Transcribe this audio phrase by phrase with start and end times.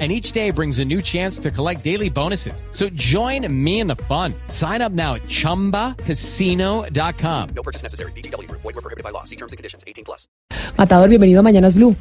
[0.00, 2.64] and each day brings a new chance to collect daily bonuses.
[2.72, 4.34] So join me in the fun.
[4.48, 7.48] Sign up now at ChumbaCasino.com.
[7.54, 8.10] No purchase necessary.
[8.16, 8.50] BGW.
[8.50, 9.22] Void were prohibited by law.
[9.22, 9.84] See terms and conditions.
[9.86, 10.26] 18 plus.
[10.76, 11.94] Matador, bienvenido a Mañanas Blue.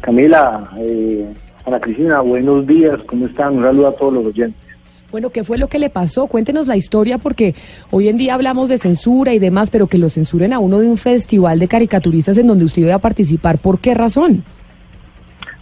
[0.00, 1.34] Camila, eh,
[1.66, 3.56] Ana Cristina, buenos días, ¿cómo están?
[3.56, 4.62] Un saludo a todos los oyentes.
[5.10, 6.26] Bueno, ¿qué fue lo que le pasó?
[6.26, 7.54] Cuéntenos la historia porque
[7.90, 10.86] hoy en día hablamos de censura y demás, pero que lo censuren a uno de
[10.86, 14.44] un festival de caricaturistas en donde usted iba a participar, ¿por qué razón?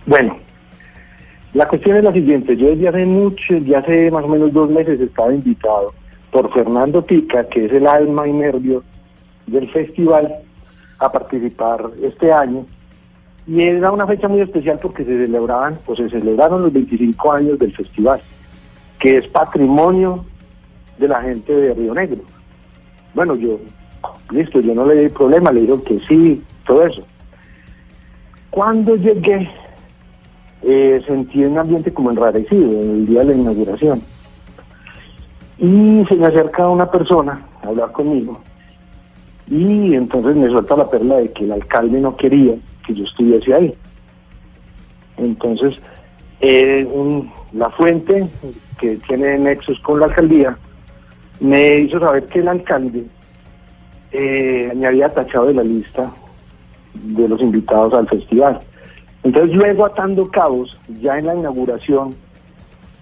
[0.04, 0.38] Bueno,
[1.56, 4.68] la cuestión es la siguiente, yo desde hace mucho, ya hace más o menos dos
[4.68, 5.94] meses estaba invitado
[6.30, 8.84] por Fernando Pica, que es el alma y nervio
[9.46, 10.34] del festival,
[10.98, 12.66] a participar este año.
[13.46, 17.58] Y era una fecha muy especial porque se celebraban, pues se celebraron los 25 años
[17.58, 18.20] del festival,
[18.98, 20.26] que es patrimonio
[20.98, 22.20] de la gente de Río Negro.
[23.14, 23.58] Bueno, yo,
[24.30, 27.02] listo, yo no le di problema, le digo que sí, todo eso.
[28.50, 29.50] Cuando llegué,
[30.66, 34.02] eh, sentí un ambiente como enrarecido en el día de la inauguración.
[35.58, 38.40] Y se me acerca una persona a hablar conmigo
[39.48, 42.54] y entonces me suelta la perla de que el alcalde no quería
[42.86, 43.74] que yo estuviese ahí.
[45.16, 45.78] Entonces,
[46.40, 46.86] eh,
[47.52, 48.28] la fuente
[48.78, 50.58] que tiene nexos con la alcaldía
[51.40, 53.06] me hizo saber que el alcalde
[54.12, 56.10] eh, me había tachado de la lista
[56.94, 58.60] de los invitados al festival.
[59.26, 62.14] Entonces luego atando cabos, ya en la inauguración,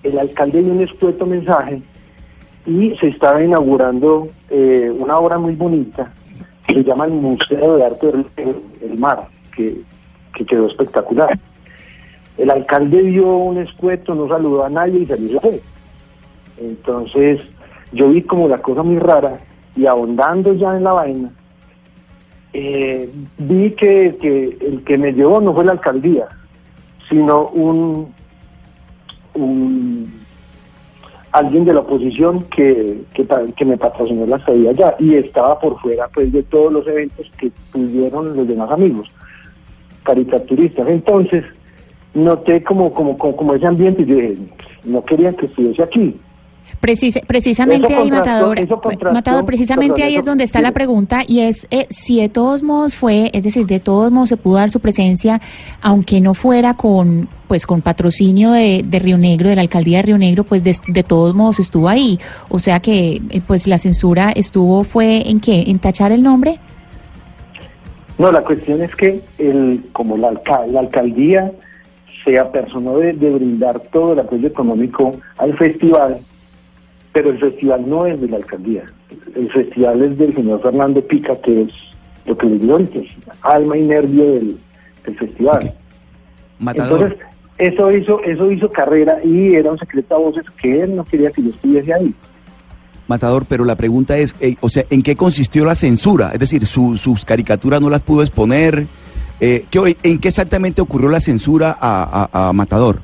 [0.03, 1.83] el alcalde dio un escueto mensaje
[2.64, 6.11] y se estaba inaugurando eh, una obra muy bonita
[6.66, 8.27] que se llama el Museo de Arte del
[8.81, 9.83] el Mar, que,
[10.34, 11.39] que quedó espectacular.
[12.38, 15.61] El alcalde dio un escueto, no saludó a nadie y se fue.
[16.56, 17.43] Entonces
[17.93, 19.41] yo vi como la cosa muy rara
[19.77, 21.31] y ahondando ya en la vaina,
[22.54, 26.28] eh, vi que, que el que me llevó no fue la alcaldía,
[27.09, 28.15] sino un,
[29.34, 30.25] un
[31.32, 36.06] alguien de la oposición que, que, me patrocinó la estadía allá y estaba por fuera
[36.15, 39.10] pues de todos los eventos que tuvieron los demás amigos
[40.04, 40.86] caricaturistas.
[40.86, 41.44] Entonces
[42.15, 44.36] noté como, como, como, como ese ambiente y dije,
[44.84, 46.21] no querían que estuviese aquí.
[46.80, 48.58] Precisamente Eso ahí, Matador,
[49.12, 52.97] Matador, precisamente ahí es donde está la pregunta y es eh, si de todos modos
[52.97, 55.41] fue, es decir, de todos modos se pudo dar su presencia,
[55.80, 60.03] aunque no fuera con, pues, con patrocinio de, de Río Negro, de la alcaldía de
[60.03, 62.19] Río Negro, pues de, de todos modos estuvo ahí.
[62.48, 66.56] O sea que, eh, pues, la censura estuvo, fue en qué, en tachar el nombre.
[68.19, 71.53] No, la cuestión es que el, como la, alca- la alcaldía
[72.24, 76.20] se apersonó de, de brindar todo el apoyo económico al festival,
[77.14, 78.82] pero el festival no es de la alcaldía.
[79.34, 81.72] El festival es del señor Fernando Pica, que es
[82.26, 83.08] lo que le digo ahorita, es
[83.41, 84.58] alma y nervio del,
[85.06, 85.72] del festival.
[86.58, 87.26] Matador, Entonces,
[87.56, 91.30] eso hizo, eso hizo carrera y era un secreto a voces que él no quería
[91.30, 92.14] que yo estuviese ahí.
[93.06, 96.30] Matador, pero la pregunta es, eh, o sea, ¿en qué consistió la censura?
[96.32, 98.86] Es decir, su- sus caricaturas no las pudo exponer.
[99.41, 103.00] Eh, ¿qué- ¿En qué exactamente ocurrió la censura a, a- a Matador?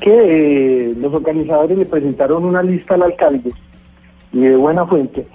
[0.00, 3.52] Que eh, los organizadores le presentaron una lista al alcalde
[4.32, 5.26] y de buena fuente.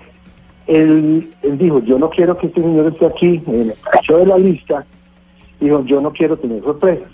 [0.67, 4.85] Él, dijo, yo no quiero que este señor esté aquí, en el de la lista,
[5.59, 7.09] dijo, yo no quiero tener sorpresas.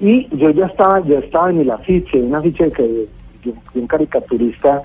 [0.00, 3.08] Y yo ya estaba, ya estaba en el afiche, un afiche de,
[3.44, 4.82] de un caricaturista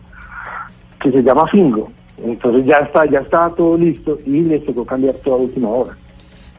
[1.00, 1.90] que se llama Fingo.
[2.24, 5.96] Entonces ya está, ya estaba todo listo y les tocó cambiar toda última hora.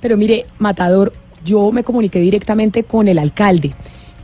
[0.00, 1.12] Pero mire, Matador,
[1.44, 3.74] yo me comuniqué directamente con el alcalde,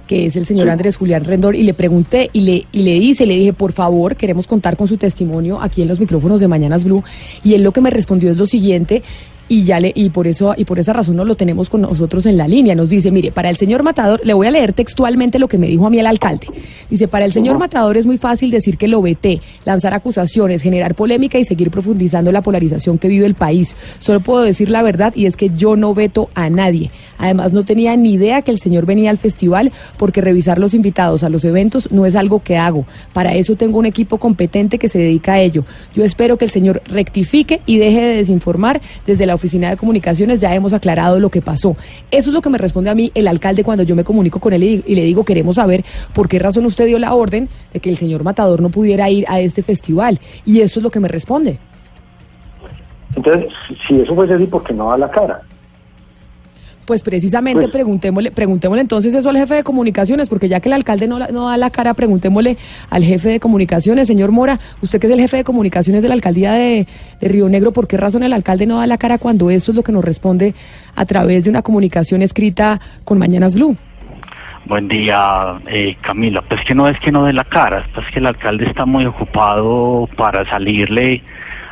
[0.07, 0.69] que es el señor.
[0.69, 4.17] Andrés Julián Rendor, y le pregunté y le, y le hice, le dije, por favor,
[4.17, 7.05] queremos contar con su testimonio aquí en los micrófonos de Mañanas Blue.
[7.43, 9.03] Y él lo que me respondió es lo siguiente,
[9.49, 12.27] y ya le, y por eso, y por esa razón no lo tenemos con nosotros
[12.27, 12.75] en la línea.
[12.75, 15.69] Nos dice, mire, para el señor Matador, le voy a leer textualmente lo que me
[15.69, 16.47] dijo a mí el alcalde.
[16.89, 20.95] Dice, para el señor Matador es muy fácil decir que lo veté, lanzar acusaciones, generar
[20.95, 23.77] polémica y seguir profundizando la polarización que vive el país.
[23.99, 26.91] Solo puedo decir la verdad y es que yo no veto a nadie.
[27.19, 31.23] Además, no tenía ni idea que el señor venía al festival porque revisar los invitados
[31.23, 32.87] a los eventos no es algo que hago.
[33.13, 35.65] Para eso tengo un equipo competente que se dedica a ello.
[35.95, 38.81] Yo espero que el señor rectifique y deje de desinformar.
[39.07, 41.77] Desde la oficina de comunicaciones ya hemos aclarado lo que pasó.
[42.11, 44.53] Eso es lo que me responde a mí el alcalde cuando yo me comunico con
[44.53, 47.81] él y, y le digo, queremos saber por qué razón usted dio la orden de
[47.81, 50.21] que el señor Matador no pudiera ir a este festival.
[50.45, 51.59] Y eso es lo que me responde.
[53.17, 53.53] Entonces,
[53.87, 55.41] si eso fuese así, ¿por qué no da la cara?
[56.87, 60.75] Pues precisamente Pues- preguntémosle, preguntémosle entonces eso al jefe de comunicaciones, porque ya que el
[60.75, 62.57] alcalde no, no da la cara, preguntémosle
[62.91, 66.15] al jefe de comunicaciones, señor Mora, usted que es el jefe de comunicaciones de la
[66.15, 66.87] alcaldía de,
[67.21, 69.77] de Río Negro, ¿por qué razón el alcalde no da la cara cuando eso es
[69.77, 70.55] lo que nos responde
[70.95, 73.77] a través de una comunicación escrita con Mañanas Blue?
[74.67, 76.41] Buen día, eh, Camila.
[76.43, 79.05] Pues que no es que no dé la cara, es que el alcalde está muy
[79.05, 81.23] ocupado para salirle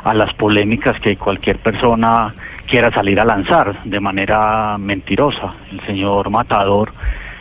[0.05, 2.35] a las polémicas que cualquier persona
[2.67, 5.55] quiera salir a lanzar de manera mentirosa.
[5.71, 6.93] El señor Matador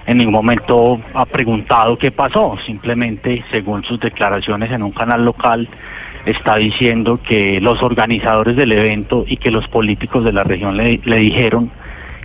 [0.06, 5.70] en ningún momento ha preguntado qué pasó, simplemente según sus declaraciones en un canal local
[6.26, 11.00] está diciendo que los organizadores del evento y que los políticos de la región le,
[11.04, 11.72] le dijeron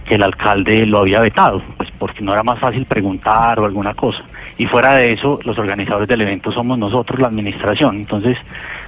[0.06, 3.94] que el alcalde lo había vetado, pues porque no era más fácil preguntar o alguna
[3.94, 4.22] cosa.
[4.56, 7.96] Y fuera de eso, los organizadores del evento somos nosotros, la administración.
[7.96, 8.38] Entonces,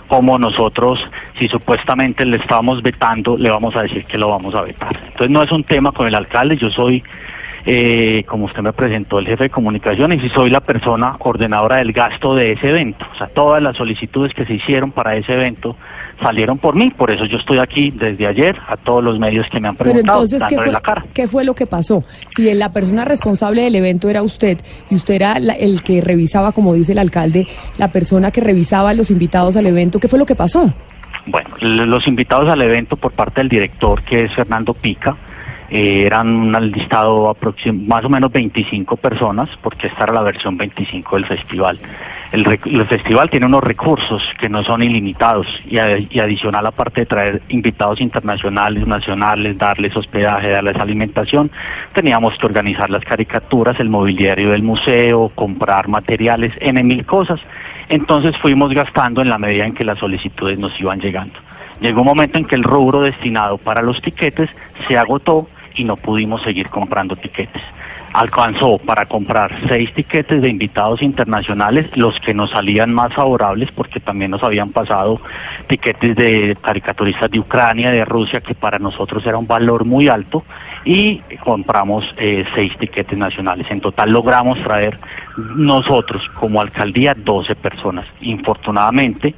[0.09, 0.99] como nosotros,
[1.39, 4.97] si supuestamente le estábamos vetando, le vamos a decir que lo vamos a vetar.
[4.97, 7.05] Entonces, no es un tema con el alcalde, yo soy,
[7.67, 11.93] eh, como usted me presentó, el jefe de comunicaciones y soy la persona coordinadora del
[11.93, 13.07] gasto de ese evento.
[13.13, 15.77] O sea, todas las solicitudes que se hicieron para ese evento
[16.23, 19.61] salieron por mí, por eso yo estoy aquí desde ayer a todos los medios que
[19.61, 21.05] me han Pero preguntado, entonces, ¿qué fue, la cara.
[21.15, 22.05] ¿qué fue lo que pasó?
[22.29, 24.59] Si la persona responsable del evento era usted
[24.91, 27.47] y usted era la- el que revisaba, como dice el alcalde,
[27.79, 30.73] la persona que revisaba a los invitados al evento, ¿qué fue lo que pasó?
[31.27, 35.17] Bueno, los invitados al evento por parte del director, que es Fernando Pica,
[35.71, 37.37] eh, eran un listado
[37.87, 41.79] más o menos 25 personas, porque esta era la versión 25 del festival.
[42.33, 45.77] El, el festival tiene unos recursos que no son ilimitados y,
[46.11, 51.51] y adicional aparte de traer invitados internacionales, nacionales, darles hospedaje, darles alimentación,
[51.95, 57.41] teníamos que organizar las caricaturas, el mobiliario del museo, comprar materiales, en mil cosas.
[57.89, 61.39] Entonces fuimos gastando en la medida en que las solicitudes nos iban llegando.
[61.81, 64.51] Llegó un momento en que el rubro destinado para los tiquetes
[64.87, 65.49] se agotó
[65.79, 67.63] y no pudimos seguir comprando tiquetes.
[68.13, 74.01] Alcanzó para comprar seis tiquetes de invitados internacionales, los que nos salían más favorables porque
[74.01, 75.21] también nos habían pasado
[75.67, 80.43] tiquetes de caricaturistas de Ucrania, de Rusia, que para nosotros era un valor muy alto,
[80.85, 83.71] y compramos eh, seis tiquetes nacionales.
[83.71, 84.99] En total logramos traer
[85.57, 88.07] nosotros como alcaldía 12 personas.
[88.23, 89.35] Infortunadamente,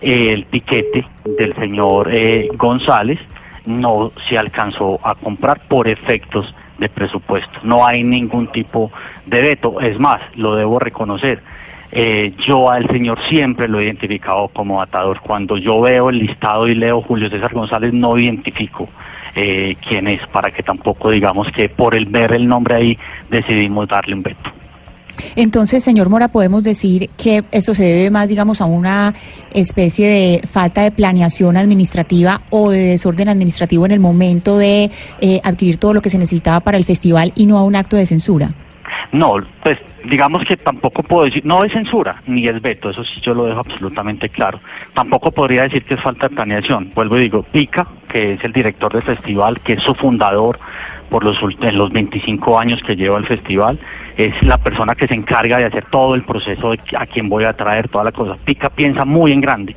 [0.00, 1.06] el tiquete
[1.36, 3.18] del señor eh, González
[3.66, 7.60] no se alcanzó a comprar por efectos de presupuesto.
[7.62, 8.90] No hay ningún tipo
[9.26, 9.80] de veto.
[9.80, 11.40] Es más, lo debo reconocer.
[11.94, 15.20] eh, yo al señor siempre lo he identificado como atador.
[15.20, 18.88] Cuando yo veo el listado y leo Julio César González, no identifico
[19.34, 22.98] eh, quién es, para que tampoco digamos que por el ver el nombre ahí
[23.28, 24.50] decidimos darle un veto.
[25.36, 29.14] Entonces, señor Mora, podemos decir que esto se debe más, digamos, a una
[29.52, 35.40] especie de falta de planeación administrativa o de desorden administrativo en el momento de eh,
[35.44, 38.06] adquirir todo lo que se necesitaba para el festival y no a un acto de
[38.06, 38.54] censura.
[39.12, 43.20] No, pues digamos que tampoco puedo decir, no es censura ni es veto, eso sí
[43.20, 44.58] yo lo dejo absolutamente claro.
[44.94, 46.90] Tampoco podría decir que es falta de planeación.
[46.94, 50.58] Vuelvo y digo, Pica, que es el director del festival, que es su fundador
[51.12, 53.78] por los, en los 25 años que lleva el festival,
[54.16, 57.52] es la persona que se encarga de hacer todo el proceso a quién voy a
[57.52, 58.36] traer, toda la cosa.
[58.42, 59.76] Pica piensa muy en grande.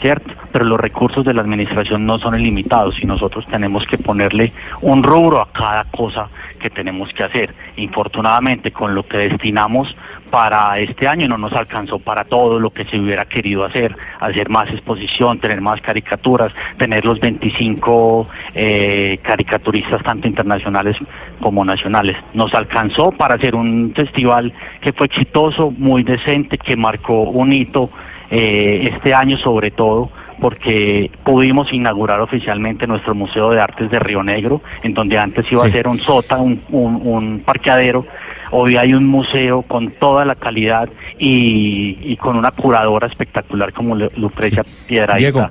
[0.00, 0.34] ¿cierto?
[0.50, 5.04] Pero los recursos de la administración no son ilimitados y nosotros tenemos que ponerle un
[5.04, 6.28] rubro a cada cosa
[6.58, 7.54] que tenemos que hacer.
[7.76, 9.94] Infortunadamente, con lo que destinamos
[10.32, 14.48] para este año no nos alcanzó para todo lo que se hubiera querido hacer, hacer
[14.48, 20.96] más exposición, tener más caricaturas, tener los 25 eh, caricaturistas tanto internacionales
[21.38, 22.16] como nacionales.
[22.32, 27.90] Nos alcanzó para hacer un festival que fue exitoso, muy decente, que marcó un hito
[28.30, 30.08] eh, este año sobre todo
[30.40, 35.62] porque pudimos inaugurar oficialmente nuestro Museo de Artes de Río Negro, en donde antes iba
[35.62, 35.68] Sí.
[35.68, 38.04] a ser un sota, un, un, un parqueadero.
[38.52, 43.94] Hoy hay un museo con toda la calidad y, y con una curadora espectacular como
[43.96, 45.18] Lu- Lucrecia Piedrahita.
[45.18, 45.48] Diego,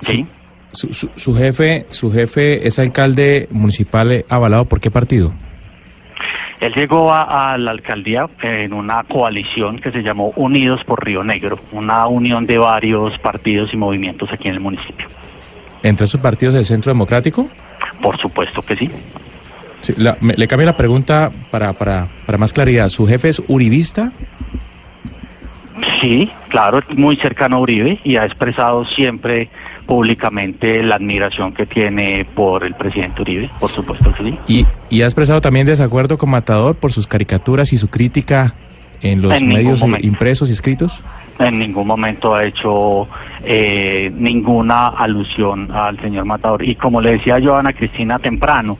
[0.00, 0.26] Sí.
[0.72, 5.32] Su, su, su jefe, su jefe es alcalde municipal eh, avalado por qué partido?
[6.60, 11.22] Él llegó a, a la alcaldía en una coalición que se llamó Unidos por Río
[11.22, 15.06] Negro, una unión de varios partidos y movimientos aquí en el municipio.
[15.82, 17.46] ¿Entre esos partidos del Centro Democrático?
[18.00, 18.90] Por supuesto que sí.
[19.82, 22.88] Sí, la- me- le cambio la pregunta para, para, para más claridad.
[22.88, 24.10] ¿Su jefe es uribista?
[26.00, 29.48] Sí, claro, es muy cercano a Uribe y ha expresado siempre
[29.86, 34.38] públicamente la admiración que tiene por el presidente Uribe, por supuesto que sí.
[34.46, 38.52] Y, y ha expresado también desacuerdo con Matador por sus caricaturas y su crítica
[39.00, 41.04] en los En medios impresos y escritos.
[41.40, 43.08] en ningún momento ha hecho
[43.44, 46.62] eh, ninguna alusión al señor Matador.
[46.68, 48.78] Y como le decía yo a Ana Cristina temprano,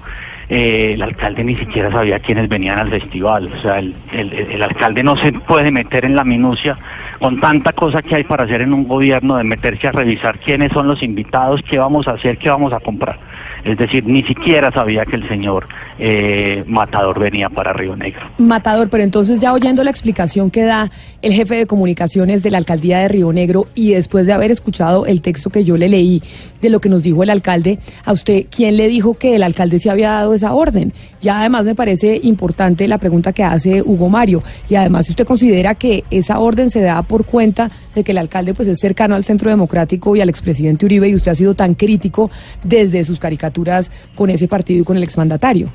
[0.54, 3.50] eh, el alcalde ni siquiera sabía quiénes venían al festival.
[3.56, 6.76] O sea, el, el- alcalde no se puede meter en la minucia
[7.18, 10.71] con tanta cosa que hay para hacer en un gobierno de meterse a revisar quiénes
[10.73, 13.18] son los invitados, qué vamos a hacer, qué vamos a comprar.
[13.64, 15.66] Es decir, ni siquiera sabía que el señor
[15.99, 18.23] eh, Matador venía para Río Negro.
[18.38, 20.90] Matador, pero entonces ya oyendo la explicación que da
[21.23, 25.06] el jefe de comunicaciones de la alcaldía de Río Negro y después de haber escuchado
[25.06, 26.23] el texto que yo le leí
[26.61, 29.78] de lo que nos dijo el alcalde, a usted, ¿quién le dijo que el alcalde
[29.78, 30.92] se había dado esa orden?
[31.20, 35.25] Ya además me parece importante la pregunta que hace Hugo Mario y además si usted
[35.26, 39.14] considera que esa orden se da por cuenta de que el alcalde pues es cercano
[39.14, 42.30] al Centro Democrático y al expresidente Uribe y usted ha sido tan crítico
[42.64, 45.68] desde sus caricaturas con ese partido y con el exmandatario.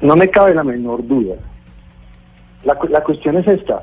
[0.00, 1.34] No me cabe la menor duda.
[2.64, 3.82] La, la cuestión es esta.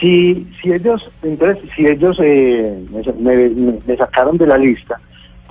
[0.00, 2.82] Si, si ellos, entonces, si ellos eh,
[3.20, 4.98] me, me- me sacaron de la lista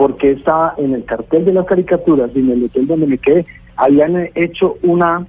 [0.02, 3.46] porque estaba en el cartel de las caricaturas y en el hotel donde me quedé,
[3.76, 5.28] habían hecho una,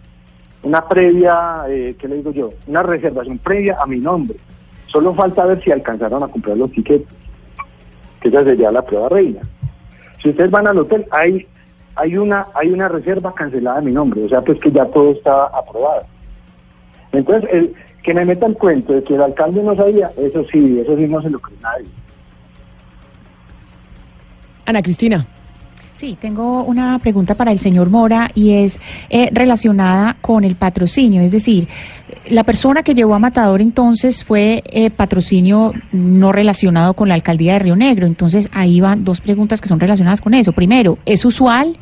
[0.62, 2.54] una previa, eh, ¿qué le digo yo?
[2.66, 4.38] Una reservación previa a mi nombre.
[4.86, 7.06] Solo falta ver si alcanzaron a comprar los tiquetes,
[8.22, 9.42] que esa sería la prueba reina.
[10.22, 11.46] Si ustedes van al hotel, hay,
[11.96, 15.12] hay una, hay una reserva cancelada de mi nombre, o sea, pues que ya todo
[15.12, 16.06] está aprobado.
[17.12, 20.80] Entonces, el, que me meta el cuento de que el alcalde no sabía, eso sí,
[20.80, 21.88] eso sí no se lo cree nadie.
[24.64, 25.26] Ana Cristina.
[25.92, 31.20] Sí, tengo una pregunta para el señor Mora y es eh, relacionada con el patrocinio.
[31.20, 31.68] Es decir,
[32.30, 37.54] la persona que llevó a Matador entonces fue eh, patrocinio no relacionado con la alcaldía
[37.54, 38.06] de Río Negro.
[38.06, 40.52] Entonces ahí van dos preguntas que son relacionadas con eso.
[40.52, 41.76] Primero, ¿es usual?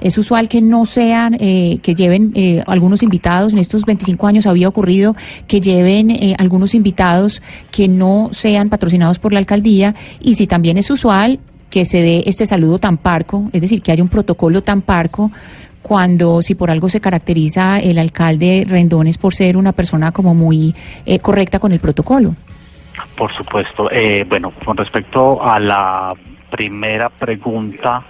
[0.00, 4.46] Es usual que no sean, eh, que lleven eh, algunos invitados, en estos 25 años
[4.46, 5.16] había ocurrido
[5.48, 7.40] que lleven algunos invitados
[7.70, 12.22] que no sean patrocinados por la alcaldía y si también es usual que se dé
[12.26, 15.30] este saludo tan parco, es decir, que haya un protocolo tan parco
[15.82, 20.74] cuando si por algo se caracteriza el alcalde Rendones por ser una persona como muy
[21.04, 22.32] eh, correcta con el protocolo.
[23.16, 23.88] Por supuesto.
[23.90, 26.12] Eh, bueno, con respecto a la
[26.50, 28.04] primera pregunta,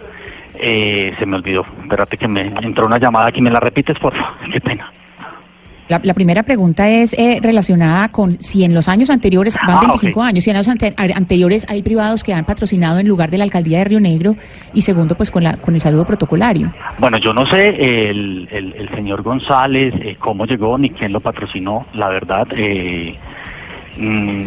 [0.54, 1.66] eh, se me olvidó.
[1.82, 3.40] Espérate que me entró una llamada aquí.
[3.40, 4.38] ¿Me la repites, por favor?
[4.52, 4.90] Qué pena.
[5.88, 9.80] La, la primera pregunta es eh, relacionada con si en los años anteriores, van Ah,
[9.82, 10.26] 25 ok.
[10.26, 13.44] años, si en años ante- anteriores hay privados que han patrocinado en lugar de la
[13.44, 14.34] alcaldía de Río Negro
[14.74, 16.72] y segundo, pues con, la, con el saludo protocolario.
[16.98, 17.68] Bueno, yo no sé
[18.10, 22.48] el, el, el señor González eh, cómo llegó ni quién lo patrocinó, la verdad.
[22.56, 23.14] Eh,
[23.96, 24.42] mm,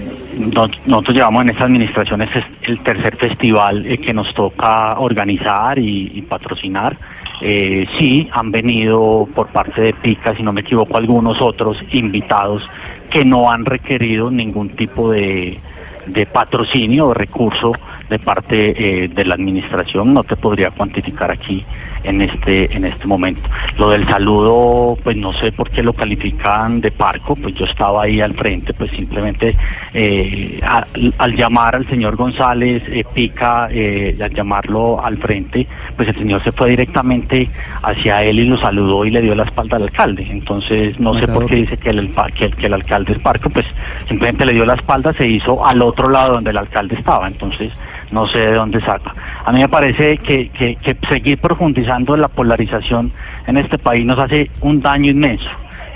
[0.54, 2.30] nos- nosotros llevamos en esta administración, es
[2.64, 6.98] el tercer festival eh, que nos toca organizar y, y patrocinar.
[7.42, 12.68] Eh, sí, han venido por parte de PICA, si no me equivoco, algunos otros invitados
[13.10, 15.58] que no han requerido ningún tipo de,
[16.06, 17.74] de patrocinio o recurso
[18.10, 21.64] de parte eh, de la administración no te podría cuantificar aquí
[22.04, 23.42] en este en este momento.
[23.78, 28.04] Lo del saludo pues no sé por qué lo califican de parco pues yo estaba
[28.04, 29.56] ahí al frente pues simplemente
[29.94, 30.86] eh, a-
[31.18, 36.44] al llamar al señor González eh, Pica eh, al llamarlo al frente pues el señor
[36.44, 37.50] se fue directamente
[37.84, 40.26] hacia él y lo saludó y le dio la espalda al alcalde.
[40.30, 43.50] Entonces no sé por qué dice que el, que, el, que el alcalde es parco,
[43.50, 43.66] pues
[44.08, 47.72] simplemente le dio la espalda, se hizo al otro lado donde el alcalde estaba, entonces
[48.12, 49.14] no sé de dónde saca.
[49.46, 53.12] A mí me parece que, que, seguir profundizando en la polarización
[53.48, 55.50] en este país nos hace un daño inmenso.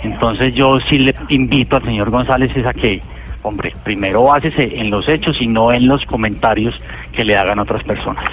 [0.04, 3.02] Entonces yo sí le invito al señor González es a que,
[3.42, 6.76] hombre, primero básese en los hechos y no en los comentarios
[7.14, 8.26] que le hagan otras personas.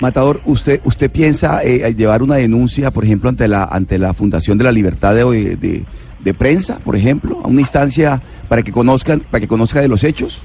[0.00, 4.58] Matador, ¿usted usted piensa eh, llevar una denuncia, por ejemplo, ante la ante la Fundación
[4.58, 5.84] de la Libertad de, de,
[6.20, 10.02] de Prensa, por ejemplo, a una instancia para que conozcan para que conozca de los
[10.02, 10.42] hechos?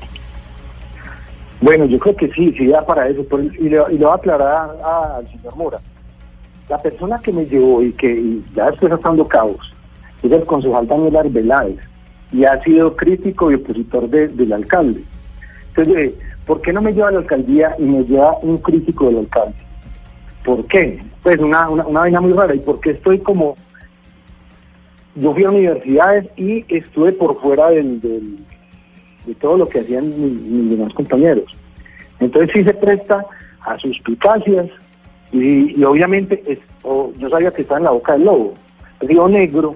[1.62, 3.26] Bueno, yo creo que sí, sí da para eso.
[3.60, 5.80] y, le, y le voy a aclarar a- al señor Mora.
[6.70, 9.74] La persona que me llevó y que y ya después está dando caos
[10.22, 11.78] es el concejal Daniel Arbeláez
[12.32, 15.02] y ha sido crítico y opositor de- del alcalde.
[15.70, 16.14] Entonces,
[16.46, 19.56] ¿por qué no me lleva a la alcaldía y me lleva un crítico del alcalde?
[20.46, 21.02] ¿Por qué?
[21.24, 22.54] Pues una, una, una vaina muy rara.
[22.56, 23.58] ¿Y por qué estoy como...
[25.16, 28.38] Yo fui a universidades y estuve por fuera del, del-
[29.26, 31.46] de todo lo que hacían mis, demás compañeros.
[32.20, 33.26] Entonces sí se presta
[33.62, 34.68] a suspicacias
[35.32, 36.60] y, y obviamente es-
[37.20, 38.54] yo sabía que estaba en la boca del lobo.
[39.02, 39.76] Río Negro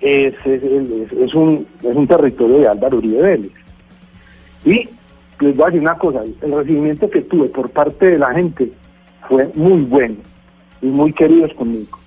[0.00, 3.52] es un, es un territorio de Álvaro Uribe Vélez.
[4.64, 4.88] Y
[5.40, 8.70] les voy a decir una cosa, el recibimiento que tuve por parte de la gente
[9.28, 10.16] fue muy bueno
[10.80, 11.97] y muy queridos conmigo.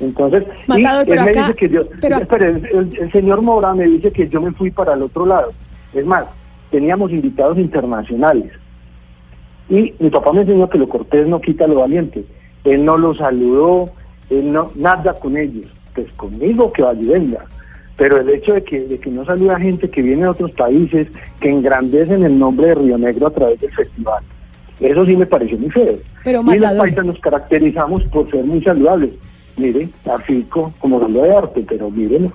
[0.00, 3.74] Entonces, y Matador, pero él me acá- dice que yo, pero- espere, el, señor Mora
[3.74, 5.48] me dice que yo me fui para el otro lado.
[5.94, 6.26] Es más,
[6.70, 8.52] teníamos invitados internacionales.
[9.68, 12.24] Y mi papá me enseñó que lo cortés no quita lo valiente.
[12.64, 13.90] Él no los saludó,
[14.30, 15.66] él no, nada con ellos.
[15.94, 17.44] Pues conmigo que vaya y venga.
[17.96, 21.08] Pero el hecho de que, de que no saluda gente que viene de otros países,
[21.40, 24.22] que engrandecen el nombre de Río Negro a través del festival,
[24.78, 25.94] eso sí me pareció muy feo.
[26.22, 29.10] Pero, y los paisas nos caracterizamos por ser muy saludables.
[29.56, 32.32] Mire, a Fico, como hablando de arte, pero mírenlo.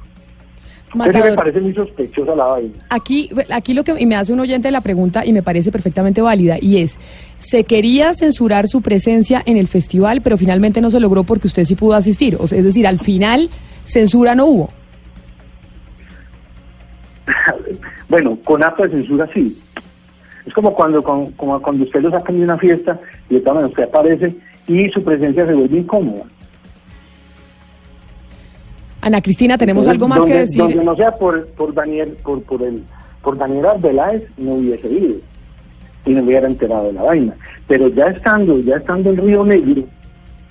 [0.94, 1.36] Entonces me Matador.
[1.38, 2.74] parece muy sospechosa la vaina.
[2.90, 6.22] Aquí, aquí lo que y me hace un oyente la pregunta y me parece perfectamente
[6.22, 6.98] válida y es,
[7.40, 11.63] se quería censurar su presencia en el festival, pero finalmente no se logró porque usted
[11.63, 12.36] sí pudo asistir.
[12.40, 13.50] O sea, es decir, al final
[13.86, 14.70] censura no hubo.
[18.10, 19.58] bueno, con acto de censura sí.
[20.46, 23.00] Es como cuando, con- como cuando usted lo sacan de una fiesta
[23.30, 24.36] y maneras usted aparece
[24.68, 26.24] y su presencia se vuelve incómoda.
[29.01, 30.62] Ana Cristina, tenemos Entonces, algo más donde, que decir.
[30.62, 32.84] Donde no sea por, por Daniel, por, por el,
[33.22, 35.15] por Daniel Arbeláez, no hubiese ido
[36.05, 37.36] y no hubiera enterado de la vaina.
[37.67, 39.84] Pero ya estando, ya estando en Río Negro,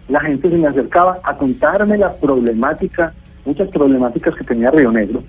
[0.09, 3.13] la gente se me acercaba a contarme las problemáticas,
[3.45, 5.23] muchas problemáticas que tenía Río Negro,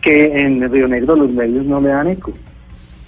[0.00, 2.32] que en Río Negro los medios no le dan eco,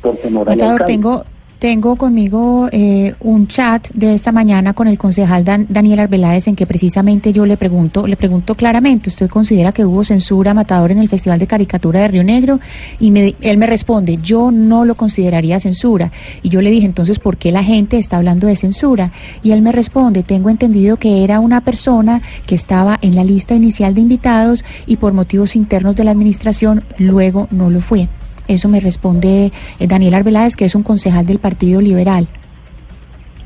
[0.00, 0.92] por temor al Matador, alcalde.
[0.92, 1.24] tengo,
[1.64, 6.56] tengo conmigo eh, un chat de esta mañana con el concejal Dan- Daniel Arbeláez en
[6.56, 10.98] que precisamente yo le pregunto, le pregunto claramente, ¿usted considera que hubo censura Matador en
[10.98, 12.60] el Festival de Caricatura de Río Negro?
[13.00, 16.12] Y me- él me responde, yo no lo consideraría censura.
[16.42, 19.10] Y yo le dije, entonces, ¿por qué la gente está hablando de censura?
[19.42, 23.54] Y él me responde, tengo entendido que era una persona que estaba en la lista
[23.54, 28.06] inicial de invitados y por motivos internos de la administración luego no lo fue.
[28.48, 32.26] Eso me responde eh, Daniel Arbeláez, que es un concejal del Partido Liberal.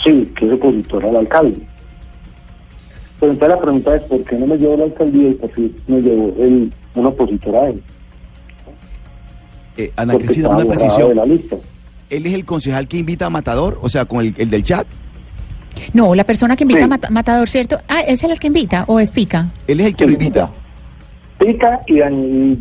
[0.04, 1.60] Sí, que es opositor al alcalde.
[3.20, 5.70] Pero entonces la pregunta es, ¿por qué no me llevó la alcaldía y por qué
[5.88, 7.82] me llevó el, un opositor a él?
[9.76, 11.08] Eh, Ana Cristina, una precisión.
[11.08, 11.56] de la lista.
[12.10, 13.78] ¿Él es el concejal que invita a Matador?
[13.82, 14.86] O sea, con el, el del chat.
[15.92, 16.84] No, la persona que invita Sí.
[16.84, 17.78] a Mata- Matador, ¿cierto?
[17.88, 19.50] Ah, ¿es el que invita o es Pica?
[19.66, 20.50] Él es el que lo invita.
[21.38, 21.94] Pica y,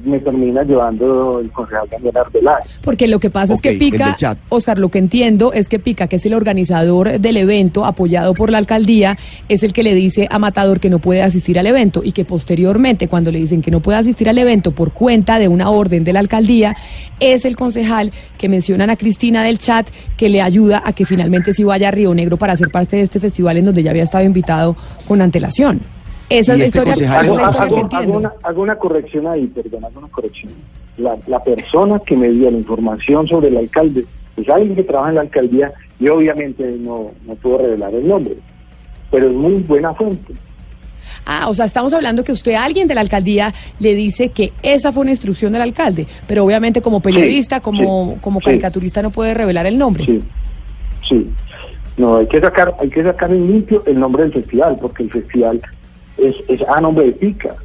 [0.05, 2.67] me termina llevando el concejal Daniel Arbeláez.
[2.83, 4.15] Porque lo que pasa es que Pica.
[4.49, 8.51] Oscar, lo que entiendo es que Pica, que es el organizador del evento apoyado por
[8.51, 9.17] la alcaldía,
[9.49, 12.23] es el que le dice a Matador que no puede asistir al evento y que
[12.23, 16.03] posteriormente, cuando le dicen que no puede asistir al evento por cuenta de una orden
[16.03, 16.75] de la alcaldía,
[17.19, 21.53] es el concejal que mencionan a Cristina del chat que le ayuda a que finalmente
[21.53, 24.03] sí vaya a Río Negro para ser parte de este festival en donde ya había
[24.03, 24.75] estado invitado
[25.07, 25.96] con antelación.
[26.29, 27.95] Esa es Y la este Hago, hago- entiendo.
[27.97, 30.51] hago una, hago una corrección ahí, perdón, hago una corrección.
[30.97, 35.09] La, la persona que me dio la información sobre el alcalde es alguien que trabaja
[35.09, 38.35] en la alcaldía y obviamente no, no puedo revelar el nombre,
[39.11, 40.33] pero es muy buena fuente.
[41.25, 44.53] Ah, o sea, estamos hablando que usted a alguien de la alcaldía le dice que
[44.63, 48.45] esa fue una instrucción del alcalde, pero obviamente como periodista, como, sí, como sí.
[48.45, 50.05] caricaturista no puede revelar el nombre.
[50.05, 50.21] Sí,
[51.07, 51.29] sí.
[51.97, 55.11] No, hay que sacar, hay que sacar en limpio el nombre del festival, porque el
[55.11, 55.59] festival
[56.17, 57.55] es, es a nombre de Pica.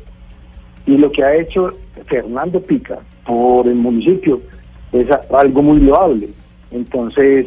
[0.87, 1.71] Y lo que ha hecho
[2.07, 4.41] Fernando Pica por el municipio
[4.93, 6.29] es algo muy loable.
[6.71, 7.47] Entonces,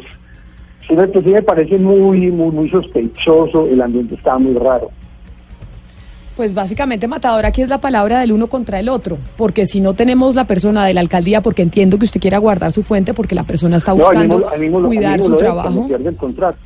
[0.86, 4.90] sí me, pues sí me parece muy, muy, muy sospechoso, el ambiente estaba muy raro.
[6.36, 9.94] Pues básicamente, Matador, aquí es la palabra del uno contra el otro, porque si no
[9.94, 13.34] tenemos la persona de la alcaldía, porque entiendo que usted quiera guardar su fuente, porque
[13.34, 15.86] la persona está No, buscando mismo- ahí mismo ahí cuidar mismo su trabajo.
[15.86, 16.58] pierde el contrato.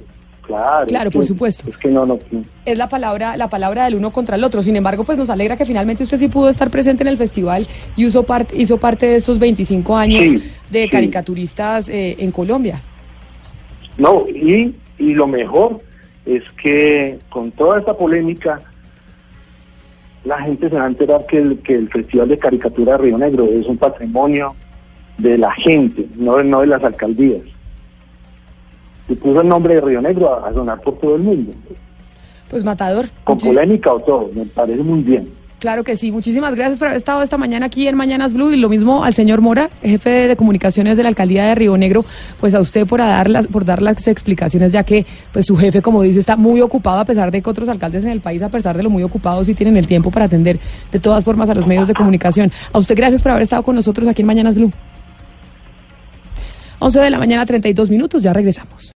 [0.50, 0.86] Claro.
[0.86, 1.70] Claro, es por supuesto.
[1.70, 2.18] Es que no, no.
[2.30, 2.42] no.
[2.64, 4.62] Es la palabra, la palabra del uno contra el otro.
[4.62, 7.66] Sin embargo, pues nos alegra que finalmente usted sí pudo estar presente en el festival
[7.96, 10.88] y hizo parte, hizo parte de estos 25 años Sí, de sí.
[10.90, 12.82] caricaturistas eh, en Colombia.
[13.96, 15.80] No, y, y lo mejor
[16.26, 18.60] es que con toda esta polémica,
[20.24, 23.18] la gente se va a enterar que el, que el Festival de Caricatura de Río
[23.18, 24.54] Negro es un patrimonio
[25.18, 27.42] de la gente, no, no de las alcaldías.
[29.10, 31.52] Y puso el nombre de Río Negro a, a sonar por todo el mundo,
[32.48, 33.10] Pues Matador.
[33.24, 35.28] con polémica o todo, me parece muy bien.
[35.58, 36.10] Claro que sí.
[36.10, 39.12] Muchísimas gracias por haber estado esta mañana aquí en Mañanas Blue y lo mismo al
[39.12, 42.06] señor Mora, jefe de, de comunicaciones de la alcaldía de Río Negro,
[42.40, 45.82] pues a usted por dar las, por dar las explicaciones, ya que pues su jefe,
[45.82, 48.48] como dice, está muy ocupado a pesar de que otros alcaldes en el país, a
[48.48, 50.58] pesar de lo muy ocupados, sí tienen el tiempo para atender
[50.90, 52.50] de todas formas a los medios de comunicación.
[52.72, 54.72] A usted gracias por haber estado con nosotros aquí en Mañanas Blue.
[56.78, 58.88] 11 de la mañana, 32 minutos, ya regresamos.